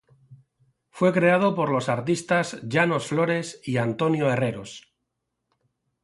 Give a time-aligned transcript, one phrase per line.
[0.89, 4.91] Fue creado por los artistas Llanos Flores y Antonio Herreros.